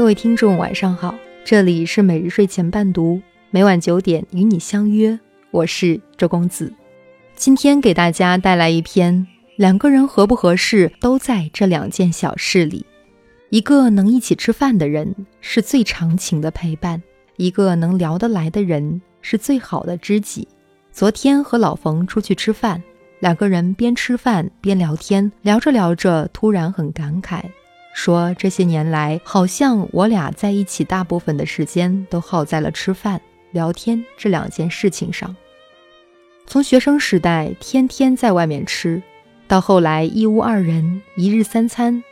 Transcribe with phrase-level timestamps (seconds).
[0.00, 3.20] 各位听众，晚上好，这里是每日睡前伴读，
[3.50, 5.20] 每晚九点与你相约，
[5.50, 6.72] 我是周公子。
[7.36, 9.26] 今天给大家带来一篇：
[9.56, 12.86] 两个人合不合适，都在这两件小事里。
[13.50, 16.98] 一个能一起吃饭的人，是最长情的陪伴；
[17.36, 20.48] 一个能聊得来的人，是最好的知己。
[20.90, 22.82] 昨天和老冯出去吃饭，
[23.18, 27.42] 两个人边吃饭边聊天，聊着聊着，突然很感慨，
[27.92, 33.20] 说这些年来，好像我俩在一起大部分的时间都耗在了吃饭、
[33.52, 35.34] 聊天这两件事情上。
[36.46, 39.02] 从学生时代天天在外面吃，
[39.46, 42.02] 到后来一屋二人一日三餐，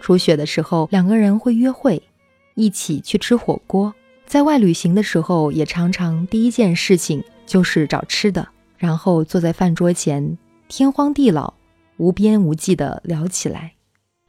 [0.00, 2.02] 初雪的时候两个人会约会，
[2.54, 3.94] 一起去吃火锅。
[4.26, 11.54] 在外旅行的时候，也常常第一件事情就是找吃的，然后坐在饭桌前，天荒地老，
[11.96, 13.72] 无边无际地聊起来。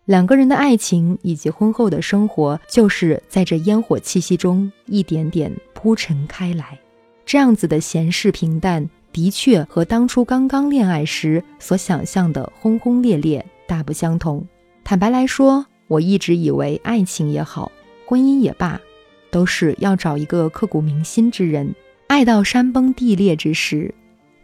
[0.06, 6.78] 两个人的爱情以及婚后的生活，就是在这烟火气息中一点点铺陈开来。
[7.26, 8.90] 这样子的闲适平淡。
[9.14, 14.44] 的确和当初刚刚恋爱时所想象的轰轰烈烈大不相同。
[14.84, 17.72] 坦白来说，我一直以为爱情也好，
[18.08, 18.82] 婚姻也罢，
[19.30, 21.76] 都是要找一个刻骨铭心之人，
[22.08, 23.94] 爱到山崩地裂之时，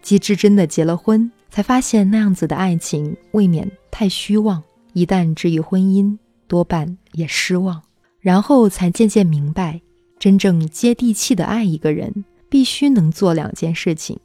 [0.03, 4.61] 即至真的结了婚，才发现那样子的爱情未免太虚妄。
[4.93, 7.81] 一旦至于婚姻，多半也失望。
[8.19, 9.79] 然后才渐渐明白，
[10.19, 14.19] 真正接地气的爱一个人，必须能做两件事情。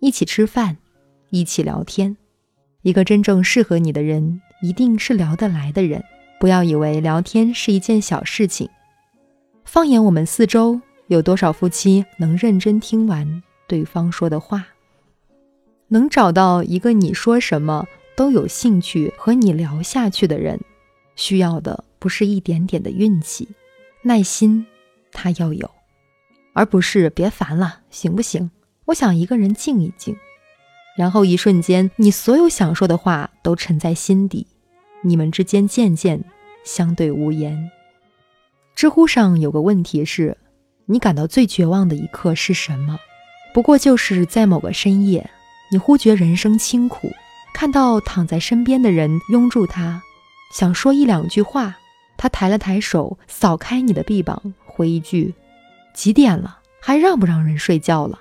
[0.00, 0.78] 一起吃饭，
[1.28, 2.16] 一起聊天。
[2.82, 6.02] 一个真正适合你的人，一定是聊得来的人。
[6.40, 8.68] 不要以为聊天是一件小事情。
[9.64, 14.66] 放眼我们四周，有多少夫妻能认真听完对方说的话？
[15.88, 17.86] 能找到一个你说什么
[18.18, 20.60] 都有兴趣和你聊下去的人，
[21.14, 23.46] 需要的不是一点点的运气，
[24.02, 24.66] 耐心
[25.12, 25.70] 他要有，
[26.52, 28.50] 而不是别烦了，行不行？
[28.86, 30.16] 我想一个人静一静，
[30.96, 34.48] 然后一瞬间，你所有想说的话都沉在心底，
[35.04, 36.20] 你们之间渐渐
[36.64, 37.70] 相对无言。
[38.74, 40.36] 知乎上有个问题是：
[40.86, 42.98] 你感到最绝望的一刻是什么？
[43.54, 45.30] 不过就是在某个深夜，
[45.70, 47.12] 你忽觉人生清苦，
[47.52, 50.02] 看到躺在身边的人拥住他，
[50.52, 51.76] 想说一两句话，
[52.16, 55.34] 他抬了抬手扫开你的臂膀，回一句
[55.92, 56.58] ：“几点了？
[56.80, 58.20] 还让不让人睡觉了？”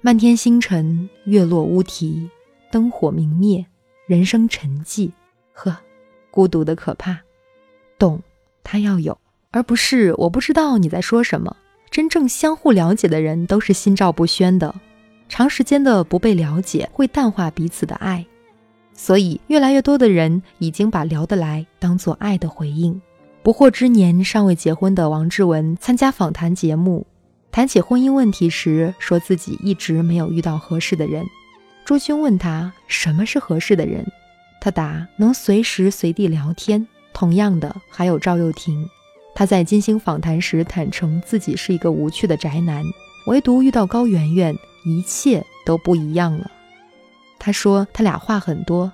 [0.00, 2.28] 漫天星辰，月落乌啼，
[2.70, 3.64] 灯火明灭，
[4.06, 5.12] 人生沉寂。
[5.52, 5.76] 呵，
[6.30, 7.20] 孤独的可怕。
[7.98, 8.20] 懂，
[8.64, 9.16] 他要有，
[9.50, 11.56] 而不是我不知道你在说什么。
[11.90, 14.74] 真正相互了解的人都是心照不宣的。
[15.28, 18.26] 长时间的不被了解会淡化彼此的爱，
[18.94, 23.00] 所以越来越多的人已经把聊得来当做爱的回应。
[23.42, 27.06] 不惑之年尚未结婚的王志文参加访谈节目。
[27.50, 31.24] 谈起婚姻问题时，说自己一直没有遇到合适的人。
[31.84, 34.06] 朱军问他什么是合适的人，
[34.60, 36.86] 他答：能随时随地聊天。
[37.12, 38.88] 同样的，还有赵又廷，
[39.34, 42.82] 他在金星访谈时坦诚自己是一个无趣的宅男，
[43.26, 46.50] 唯独遇到高圆圆，一切都不一样了。
[47.44, 48.92] 他说他俩话很多，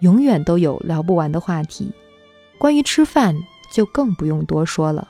[0.00, 1.92] 永远都有聊不完的话题。
[2.56, 3.36] 关于吃饭，
[3.70, 5.06] 就更不用多说了。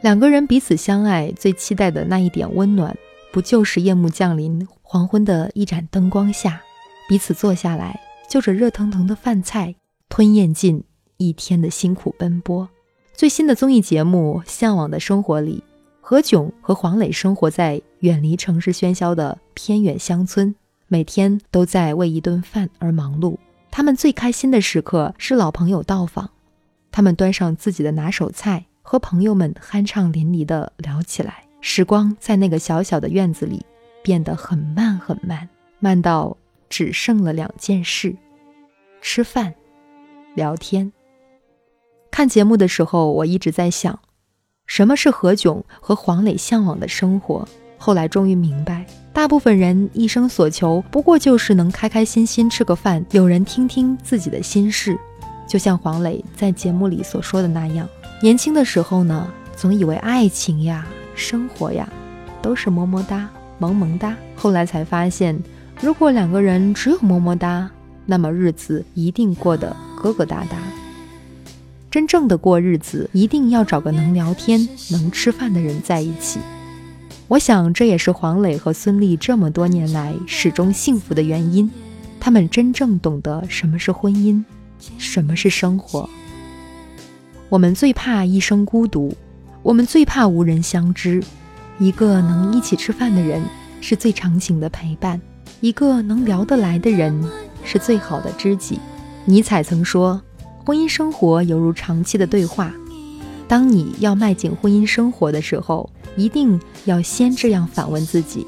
[0.00, 2.96] 两个人彼此相爱，最期待的那一点温暖，
[3.30, 6.60] 不就是夜幕降临、黄昏的一盏灯光下，
[7.08, 9.72] 彼此坐下来，就着热腾腾的饭菜，
[10.08, 10.82] 吞咽尽
[11.18, 12.68] 一天的辛苦奔波。
[13.14, 15.62] 最新的综艺节目《向往的生活》里，
[16.00, 20.52] 何炅和黄磊生活在远离城市喧嚣的偏远乡村，
[20.88, 23.36] 每天都在为一顿饭而忙碌。
[23.70, 26.30] 他们最开心的时刻是老朋友到访，
[26.90, 28.66] 他们端上自己的拿手菜。
[28.88, 33.66] 和朋友们酣畅淋漓地聊起来，时光在那个小小的院子里
[34.00, 35.48] 变得很慢很慢，
[35.80, 36.36] 慢到
[36.68, 38.14] 只剩了两件事：
[39.00, 39.52] 吃饭、
[40.36, 40.92] 聊天。
[42.12, 43.98] 看节目的时候，我一直在想，
[44.66, 47.48] 什么是何炅和黄磊向往的生活？
[47.78, 54.98] 后来终于明白，大部分人一生所求，不过就是能开开心心吃个饭，有人听听自己的心事。
[55.46, 57.88] 就像黄磊在节目里所说的那样。
[58.20, 61.88] 年轻的时候呢，总以为爱情呀、生活呀，
[62.42, 63.28] 都是么么哒、
[63.58, 64.16] 萌萌哒。
[64.34, 65.38] 后来才发现，
[65.80, 67.70] 如果两个人只有么么哒，
[68.04, 70.56] 那么日子一定过得疙疙瘩瘩。
[71.90, 76.40] 真正的过日子，一定要找个能聊天、能吃饭的人在一起。
[77.28, 81.68] 我想，这也是黄磊和孙俪这么多年来始终幸福的原因。
[82.20, 84.44] 他们真正懂得什么是婚姻，
[84.96, 86.08] 什么是生活。
[87.48, 89.12] 我们最怕一生孤独，
[89.64, 91.20] 我们最怕无人相知。
[91.80, 93.42] 一个能一起吃饭的人，
[93.80, 95.18] 是最长情的陪伴；
[95.60, 97.28] 一个能聊得来的人，
[97.64, 98.78] 是最好的知己。
[99.24, 100.22] 尼采曾说
[100.64, 102.72] ：“婚姻生活犹如长期的对话。”
[103.48, 108.46] 当你要迈进婚姻生活的时候，一定要先这样反问自己：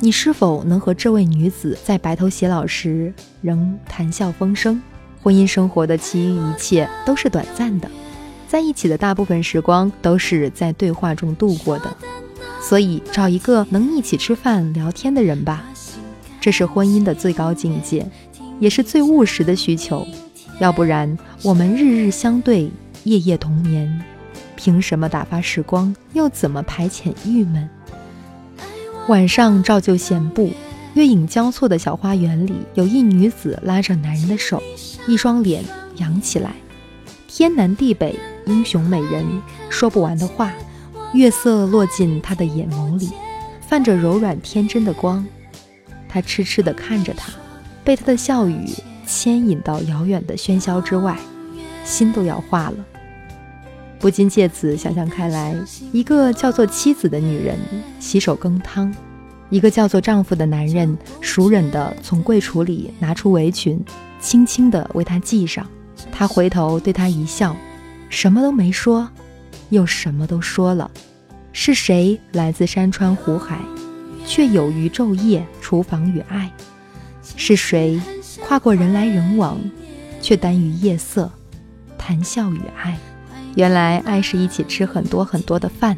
[0.00, 3.12] 你是否能和这位女子在白头偕老时
[3.42, 4.80] 仍谈笑风生？
[5.22, 7.90] 婚姻生活的其余一切都是短暂的，
[8.46, 11.96] 在一起的大部分时光都是在对话中度过的。
[12.60, 15.64] 所以，找一个能一起吃饭聊天的人吧，
[16.40, 18.06] 这是婚姻的最高境界，
[18.58, 20.06] 也是最务实的需求。
[20.60, 22.70] 要不然，我们日日相对，
[23.04, 24.02] 夜夜同眠。
[24.56, 25.94] 凭什么打发时光？
[26.12, 27.68] 又怎么排遣郁闷？
[29.08, 30.50] 晚上照旧闲步，
[30.94, 34.62] 月影交错的小花园里，有一女子拉着男人的手，
[35.06, 35.62] 一双脸
[35.96, 36.52] 扬起来。
[37.28, 39.24] 天南地北，英雄美人，
[39.68, 40.52] 说不完的话。
[41.12, 43.10] 月色落进他的眼眸里，
[43.68, 45.24] 泛着柔软天真的光。
[46.08, 47.32] 他痴痴地看着他，
[47.84, 48.68] 被他的笑语
[49.06, 51.18] 牵引到遥远的喧嚣之外，
[51.84, 52.76] 心都要化了。
[53.98, 55.56] 不禁借此想象开来，
[55.92, 57.58] 一个叫做妻子的女人
[57.98, 58.94] 洗手羹汤，
[59.48, 63.82] 一个叫做丈夫的男人熟忍地从柜橱里拿出围裙，
[64.20, 65.66] 轻轻地为她系上。
[66.12, 67.56] 他回头对她一笑，
[68.10, 69.08] 什么都没说，
[69.70, 70.90] 又什么都说了。
[71.52, 73.58] 是谁来自山川湖海，
[74.26, 76.52] 却有于昼夜厨房与爱？
[77.36, 77.98] 是谁
[78.46, 79.58] 跨过人来人往，
[80.20, 81.30] 却耽于夜色
[81.96, 82.98] 谈笑与爱？
[83.54, 85.96] 原来爱是一起吃很多很多的饭，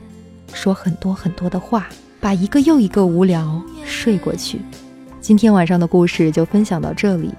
[0.52, 1.88] 说很多很多的话，
[2.20, 4.60] 把一个又一个无聊睡过去。
[5.20, 7.30] 今天晚上的故事就分享到这里，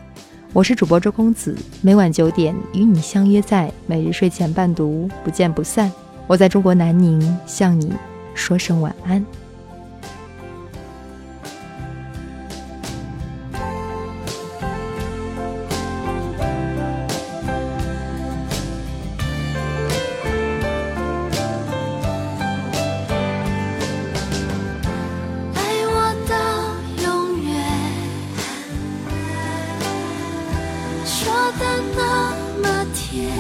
[0.53, 5.91] 我是主播周公子，每晚九点与你相约在每日睡前伴读，不见不散。
[6.25, 7.93] 我在中国南宁向你
[8.33, 9.23] 说声晚安。
[31.47, 33.31] 笑得那么甜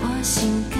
[0.00, 0.77] 我心甘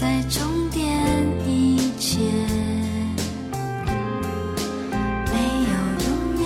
[0.00, 0.82] 在终点
[1.46, 2.20] 一切
[5.26, 5.32] 没
[5.68, 5.72] 有
[6.06, 6.08] 永
[6.40, 6.44] 远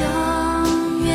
[0.00, 1.10] 永远。